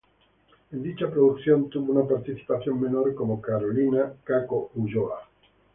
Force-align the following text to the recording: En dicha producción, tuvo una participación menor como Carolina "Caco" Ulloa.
En 0.71 0.81
dicha 0.81 1.11
producción, 1.11 1.69
tuvo 1.69 1.91
una 1.93 2.09
participación 2.09 2.81
menor 2.81 3.13
como 3.13 3.39
Carolina 3.39 4.11
"Caco" 4.23 4.71
Ulloa. 4.73 5.29